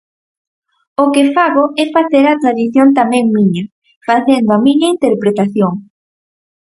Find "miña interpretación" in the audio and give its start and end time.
4.65-5.73